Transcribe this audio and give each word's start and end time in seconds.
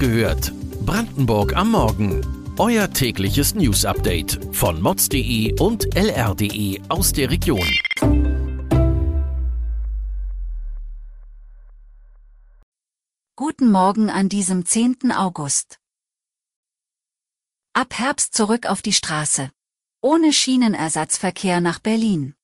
gehört. 0.00 0.52
Brandenburg 0.86 1.54
am 1.54 1.72
Morgen. 1.72 2.26
Euer 2.58 2.90
tägliches 2.90 3.54
News-Update 3.54 4.40
von 4.50 4.80
mods.de 4.80 5.60
und 5.60 5.94
lr.de 5.94 6.80
aus 6.88 7.12
der 7.12 7.30
Region. 7.30 7.68
Guten 13.36 13.70
Morgen 13.70 14.08
an 14.10 14.30
diesem 14.30 14.64
10. 14.64 15.12
August. 15.12 15.78
Ab 17.74 17.92
Herbst 17.98 18.34
zurück 18.34 18.66
auf 18.66 18.80
die 18.82 18.94
Straße. 18.94 19.50
Ohne 20.00 20.32
Schienenersatzverkehr 20.32 21.60
nach 21.60 21.78
Berlin. 21.78 22.34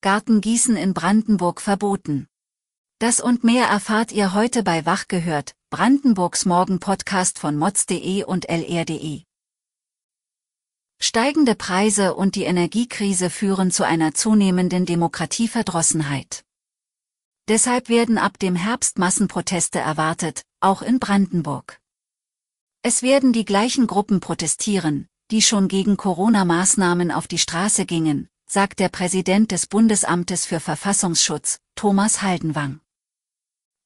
Gartengießen 0.00 0.76
in 0.76 0.94
Brandenburg 0.94 1.60
verboten. 1.60 2.26
Das 3.04 3.20
und 3.20 3.44
mehr 3.44 3.66
erfahrt 3.66 4.12
ihr 4.12 4.32
heute 4.32 4.62
bei 4.62 4.86
Wach 4.86 5.08
gehört, 5.08 5.54
Brandenburgs 5.68 6.46
Morgen-Podcast 6.46 7.38
von 7.38 7.54
mods.de 7.54 8.24
und 8.24 8.48
lr.de. 8.48 9.24
Steigende 10.98 11.54
Preise 11.54 12.14
und 12.14 12.34
die 12.34 12.44
Energiekrise 12.44 13.28
führen 13.28 13.70
zu 13.70 13.84
einer 13.84 14.14
zunehmenden 14.14 14.86
Demokratieverdrossenheit. 14.86 16.46
Deshalb 17.46 17.90
werden 17.90 18.16
ab 18.16 18.38
dem 18.38 18.56
Herbst 18.56 18.98
Massenproteste 18.98 19.80
erwartet, 19.80 20.46
auch 20.60 20.80
in 20.80 20.98
Brandenburg. 20.98 21.82
Es 22.80 23.02
werden 23.02 23.34
die 23.34 23.44
gleichen 23.44 23.86
Gruppen 23.86 24.20
protestieren, 24.20 25.08
die 25.30 25.42
schon 25.42 25.68
gegen 25.68 25.98
Corona-Maßnahmen 25.98 27.10
auf 27.10 27.28
die 27.28 27.36
Straße 27.36 27.84
gingen, 27.84 28.30
sagt 28.48 28.80
der 28.80 28.88
Präsident 28.88 29.50
des 29.50 29.66
Bundesamtes 29.66 30.46
für 30.46 30.58
Verfassungsschutz, 30.58 31.58
Thomas 31.74 32.22
Haldenwang. 32.22 32.80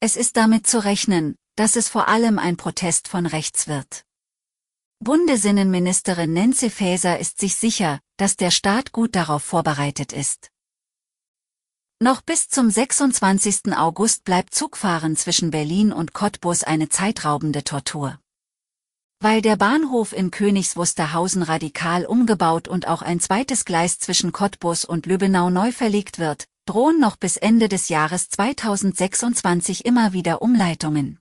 Es 0.00 0.14
ist 0.14 0.36
damit 0.36 0.64
zu 0.66 0.84
rechnen, 0.84 1.34
dass 1.56 1.74
es 1.74 1.88
vor 1.88 2.06
allem 2.06 2.38
ein 2.38 2.56
Protest 2.56 3.08
von 3.08 3.26
rechts 3.26 3.66
wird. 3.66 4.04
Bundesinnenministerin 5.00 6.32
Nancy 6.32 6.70
Faeser 6.70 7.18
ist 7.18 7.40
sich 7.40 7.56
sicher, 7.56 7.98
dass 8.16 8.36
der 8.36 8.52
Staat 8.52 8.92
gut 8.92 9.16
darauf 9.16 9.42
vorbereitet 9.42 10.12
ist. 10.12 10.50
Noch 12.00 12.20
bis 12.20 12.48
zum 12.48 12.70
26. 12.70 13.76
August 13.76 14.22
bleibt 14.22 14.54
Zugfahren 14.54 15.16
zwischen 15.16 15.50
Berlin 15.50 15.92
und 15.92 16.12
Cottbus 16.12 16.62
eine 16.62 16.88
zeitraubende 16.88 17.64
Tortur. 17.64 18.20
Weil 19.18 19.42
der 19.42 19.56
Bahnhof 19.56 20.12
in 20.12 20.30
Königs 20.30 20.76
Wusterhausen 20.76 21.42
radikal 21.42 22.06
umgebaut 22.06 22.68
und 22.68 22.86
auch 22.86 23.02
ein 23.02 23.18
zweites 23.18 23.64
Gleis 23.64 23.98
zwischen 23.98 24.30
Cottbus 24.30 24.84
und 24.84 25.06
Lübbenau 25.06 25.50
neu 25.50 25.72
verlegt 25.72 26.20
wird, 26.20 26.46
drohen 26.68 27.00
noch 27.00 27.16
bis 27.16 27.38
Ende 27.38 27.68
des 27.68 27.88
Jahres 27.88 28.28
2026 28.28 29.86
immer 29.86 30.12
wieder 30.12 30.42
Umleitungen. 30.42 31.18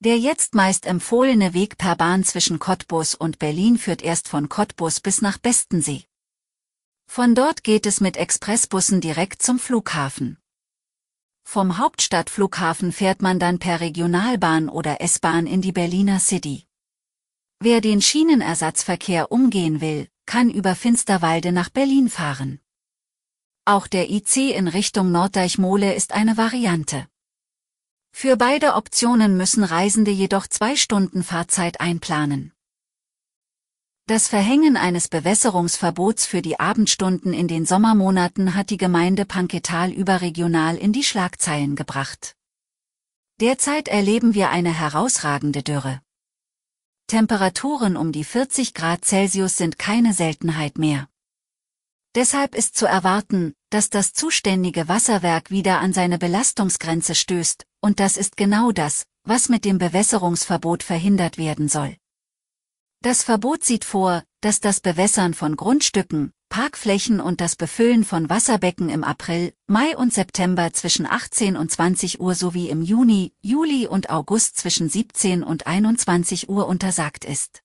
Der 0.00 0.18
jetzt 0.18 0.54
meist 0.54 0.84
empfohlene 0.84 1.54
Weg 1.54 1.78
per 1.78 1.96
Bahn 1.96 2.24
zwischen 2.24 2.58
Cottbus 2.58 3.14
und 3.14 3.38
Berlin 3.38 3.78
führt 3.78 4.02
erst 4.02 4.28
von 4.28 4.50
Cottbus 4.50 5.00
bis 5.00 5.22
nach 5.22 5.38
Bestensee. 5.38 6.04
Von 7.06 7.34
dort 7.34 7.64
geht 7.64 7.86
es 7.86 8.02
mit 8.02 8.18
Expressbussen 8.18 9.00
direkt 9.00 9.40
zum 9.40 9.58
Flughafen. 9.58 10.36
Vom 11.42 11.78
Hauptstadtflughafen 11.78 12.92
fährt 12.92 13.22
man 13.22 13.38
dann 13.38 13.58
per 13.58 13.80
Regionalbahn 13.80 14.68
oder 14.68 15.00
S-Bahn 15.00 15.46
in 15.46 15.62
die 15.62 15.72
Berliner 15.72 16.20
City. 16.20 16.66
Wer 17.60 17.80
den 17.80 18.02
Schienenersatzverkehr 18.02 19.32
umgehen 19.32 19.80
will, 19.80 20.08
kann 20.26 20.50
über 20.50 20.74
Finsterwalde 20.74 21.52
nach 21.52 21.70
Berlin 21.70 22.10
fahren. 22.10 22.60
Auch 23.66 23.86
der 23.86 24.10
IC 24.10 24.54
in 24.54 24.68
Richtung 24.68 25.10
Norddeich-Mole 25.10 25.94
ist 25.94 26.12
eine 26.12 26.36
Variante. 26.36 27.06
Für 28.12 28.36
beide 28.36 28.74
Optionen 28.74 29.38
müssen 29.38 29.64
Reisende 29.64 30.10
jedoch 30.10 30.46
zwei 30.46 30.76
Stunden 30.76 31.22
Fahrzeit 31.22 31.80
einplanen. 31.80 32.52
Das 34.06 34.28
Verhängen 34.28 34.76
eines 34.76 35.08
Bewässerungsverbots 35.08 36.26
für 36.26 36.42
die 36.42 36.60
Abendstunden 36.60 37.32
in 37.32 37.48
den 37.48 37.64
Sommermonaten 37.64 38.54
hat 38.54 38.68
die 38.68 38.76
Gemeinde 38.76 39.24
Panketal 39.24 39.90
überregional 39.90 40.76
in 40.76 40.92
die 40.92 41.02
Schlagzeilen 41.02 41.74
gebracht. 41.74 42.36
Derzeit 43.40 43.88
erleben 43.88 44.34
wir 44.34 44.50
eine 44.50 44.78
herausragende 44.78 45.62
Dürre. 45.62 46.02
Temperaturen 47.06 47.96
um 47.96 48.12
die 48.12 48.24
40 48.24 48.74
Grad 48.74 49.06
Celsius 49.06 49.56
sind 49.56 49.78
keine 49.78 50.12
Seltenheit 50.12 50.76
mehr. 50.76 51.08
Deshalb 52.14 52.54
ist 52.54 52.76
zu 52.76 52.86
erwarten, 52.86 53.54
dass 53.70 53.90
das 53.90 54.12
zuständige 54.12 54.86
Wasserwerk 54.86 55.50
wieder 55.50 55.80
an 55.80 55.92
seine 55.92 56.18
Belastungsgrenze 56.18 57.16
stößt, 57.16 57.66
und 57.80 57.98
das 57.98 58.16
ist 58.16 58.36
genau 58.36 58.70
das, 58.70 59.04
was 59.24 59.48
mit 59.48 59.64
dem 59.64 59.78
Bewässerungsverbot 59.78 60.84
verhindert 60.84 61.38
werden 61.38 61.68
soll. 61.68 61.96
Das 63.02 63.24
Verbot 63.24 63.64
sieht 63.64 63.84
vor, 63.84 64.22
dass 64.40 64.60
das 64.60 64.80
Bewässern 64.80 65.34
von 65.34 65.56
Grundstücken, 65.56 66.32
Parkflächen 66.48 67.20
und 67.20 67.40
das 67.40 67.56
Befüllen 67.56 68.04
von 68.04 68.30
Wasserbecken 68.30 68.90
im 68.90 69.02
April, 69.02 69.52
Mai 69.66 69.96
und 69.96 70.14
September 70.14 70.72
zwischen 70.72 71.06
18 71.06 71.56
und 71.56 71.72
20 71.72 72.20
Uhr 72.20 72.36
sowie 72.36 72.68
im 72.68 72.82
Juni, 72.82 73.32
Juli 73.42 73.88
und 73.88 74.08
August 74.08 74.56
zwischen 74.56 74.88
17 74.88 75.42
und 75.42 75.66
21 75.66 76.48
Uhr 76.48 76.68
untersagt 76.68 77.24
ist. 77.24 77.62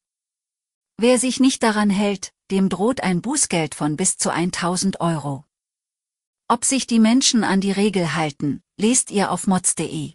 Wer 0.98 1.20
sich 1.20 1.40
nicht 1.40 1.62
daran 1.62 1.92
hält, 1.92 2.34
dem 2.52 2.70
droht 2.70 3.02
ein 3.02 3.22
Bußgeld 3.22 3.76
von 3.76 3.96
bis 3.96 4.18
zu 4.18 4.32
1000 4.32 5.02
Euro. 5.02 5.46
Ob 6.48 6.66
sich 6.66 6.88
die 6.88 7.00
Menschen 7.00 7.44
an 7.44 7.62
die 7.62 7.72
Regel 7.72 8.16
halten, 8.16 8.64
lest 8.78 9.12
ihr 9.12 9.32
auf 9.32 9.46
mods.de. 9.46 10.14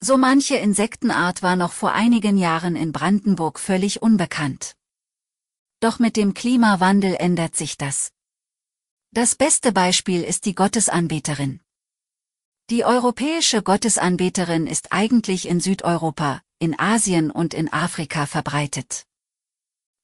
So 0.00 0.16
manche 0.16 0.56
Insektenart 0.56 1.44
war 1.44 1.54
noch 1.54 1.72
vor 1.72 1.92
einigen 1.92 2.36
Jahren 2.36 2.74
in 2.74 2.90
Brandenburg 2.90 3.60
völlig 3.60 4.02
unbekannt. 4.02 4.74
Doch 5.78 6.00
mit 6.00 6.16
dem 6.16 6.34
Klimawandel 6.34 7.14
ändert 7.14 7.54
sich 7.54 7.76
das. 7.76 8.12
Das 9.12 9.36
beste 9.36 9.70
Beispiel 9.70 10.22
ist 10.22 10.46
die 10.46 10.54
Gottesanbeterin. 10.56 11.60
Die 12.70 12.84
europäische 12.84 13.62
Gottesanbeterin 13.62 14.66
ist 14.66 14.92
eigentlich 14.92 15.46
in 15.46 15.60
Südeuropa, 15.60 16.42
in 16.58 16.76
Asien 16.78 17.30
und 17.30 17.54
in 17.54 17.72
Afrika 17.72 18.26
verbreitet. 18.26 19.06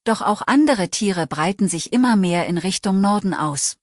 Doch 0.08 0.22
auch 0.22 0.41
andere 0.46 0.88
Tiere 0.88 1.26
breiten 1.26 1.69
sich 1.69 1.92
immer 1.92 2.16
mehr 2.16 2.46
in 2.46 2.56
Richtung 2.56 3.02
Norden 3.02 3.34
aus. 3.34 3.76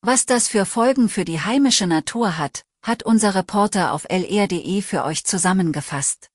Was 0.00 0.26
das 0.26 0.48
für 0.48 0.66
Folgen 0.66 1.08
für 1.08 1.24
die 1.24 1.40
heimische 1.40 1.86
Natur 1.86 2.36
hat, 2.36 2.64
hat 2.82 3.04
unser 3.04 3.36
Reporter 3.36 3.92
auf 3.92 4.06
lr.de 4.10 4.82
für 4.82 5.04
euch 5.04 5.24
zusammengefasst. 5.24 6.32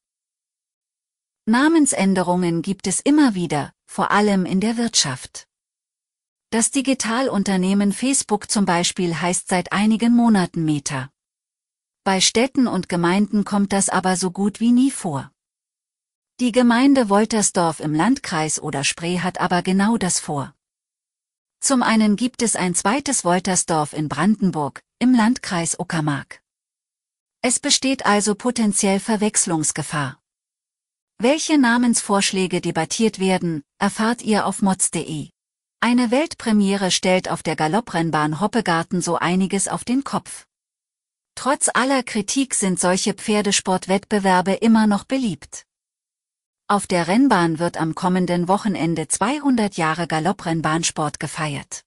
Namensänderungen 1.46 2.62
gibt 2.62 2.88
es 2.88 3.02
immer 3.02 3.36
wieder, 3.36 3.74
vor 3.86 4.12
allem 4.12 4.46
in 4.46 4.62
der 4.62 4.78
Wirtschaft. 4.78 5.46
Das 6.50 6.72
Digitalunternehmen 6.72 7.92
Facebook 7.92 8.50
zum 8.50 8.64
Beispiel 8.64 9.20
heißt 9.20 9.50
seit 9.50 9.74
einigen 9.74 10.16
Monaten 10.16 10.64
Meta. 10.64 11.10
Bei 12.06 12.22
Städten 12.22 12.66
und 12.66 12.88
Gemeinden 12.88 13.44
kommt 13.44 13.74
das 13.74 13.90
aber 13.90 14.16
so 14.16 14.32
gut 14.32 14.62
wie 14.62 14.72
nie 14.72 14.92
vor. 14.92 15.35
Die 16.42 16.52
Gemeinde 16.52 17.08
Woltersdorf 17.08 17.80
im 17.80 17.94
Landkreis 17.94 18.62
oder 18.62 18.84
Spree 18.84 19.20
hat 19.20 19.40
aber 19.40 19.62
genau 19.62 19.96
das 19.96 20.20
vor. 20.20 20.54
Zum 21.62 21.82
einen 21.82 22.18
gibt 22.18 22.42
es 22.42 22.58
ein 22.58 22.76
zweites 22.76 23.24
Woltersdorf 23.24 23.94
in 23.94 24.10
Brandenburg, 24.10 24.84
im 25.00 25.14
Landkreis 25.14 25.80
Uckermark. 25.80 26.42
Es 27.42 27.62
besteht 27.62 28.06
also 28.06 28.36
potenziell 28.36 29.00
Verwechslungsgefahr. 29.00 30.20
Welche 31.20 31.58
Namensvorschläge 31.58 32.60
debattiert 32.60 33.20
werden, 33.20 33.64
erfahrt 33.80 34.22
ihr 34.22 34.46
auf 34.46 34.62
mods.de. 34.62 35.30
Eine 35.80 36.12
Weltpremiere 36.12 36.92
stellt 36.92 37.30
auf 37.32 37.44
der 37.44 37.56
Galopprennbahn 37.56 38.42
Hoppegarten 38.42 39.00
so 39.00 39.16
einiges 39.16 39.70
auf 39.70 39.86
den 39.86 40.04
Kopf. 40.04 40.46
Trotz 41.36 41.70
aller 41.74 42.04
Kritik 42.04 42.56
sind 42.56 42.78
solche 42.78 43.14
Pferdesportwettbewerbe 43.14 44.52
immer 44.52 44.86
noch 44.86 45.06
beliebt. 45.06 45.66
Auf 46.68 46.88
der 46.88 47.08
Rennbahn 47.08 47.60
wird 47.60 47.78
am 47.78 47.94
kommenden 47.94 48.48
Wochenende 48.48 49.08
200 49.08 49.78
Jahre 49.78 50.08
Galopprennbahnsport 50.08 51.20
gefeiert. 51.20 51.82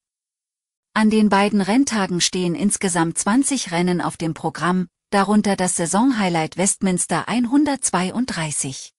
An 0.94 1.10
den 1.10 1.28
beiden 1.28 1.60
Renntagen 1.60 2.20
stehen 2.20 2.54
insgesamt 2.54 3.18
20 3.18 3.72
Rennen 3.72 4.00
auf 4.00 4.16
dem 4.16 4.34
Programm, 4.34 4.86
darunter 5.10 5.56
das 5.56 5.74
Saisonhighlight 5.74 6.56
Westminster 6.56 7.26
132. 7.26 8.92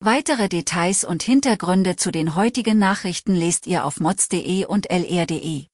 Weitere 0.00 0.48
Details 0.48 1.04
und 1.04 1.22
Hintergründe 1.22 1.94
zu 1.94 2.10
den 2.10 2.34
heutigen 2.34 2.80
Nachrichten 2.80 3.36
lest 3.36 3.68
ihr 3.68 3.84
auf 3.84 4.00
mods.de 4.00 4.64
und 4.64 4.90
lr.de. 4.90 5.66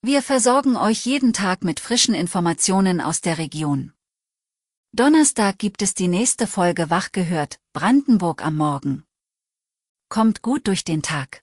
Wir 0.00 0.22
versorgen 0.22 0.76
euch 0.76 1.04
jeden 1.04 1.34
Tag 1.34 1.64
mit 1.64 1.80
frischen 1.80 2.14
Informationen 2.14 3.02
aus 3.02 3.20
der 3.20 3.36
Region. 3.36 3.92
Donnerstag 4.92 5.58
gibt 5.58 5.82
es 5.82 5.92
die 5.92 6.08
nächste 6.08 6.46
Folge 6.46 6.88
Wach 6.88 7.12
gehört, 7.12 7.60
Brandenburg 7.74 8.42
am 8.42 8.56
Morgen. 8.56 9.04
Kommt 10.08 10.40
gut 10.40 10.66
durch 10.66 10.82
den 10.82 11.02
Tag. 11.02 11.42